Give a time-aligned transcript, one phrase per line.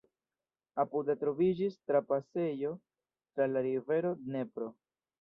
[0.83, 4.77] Apude troviĝis trapasejo tra la rivero Dnepro.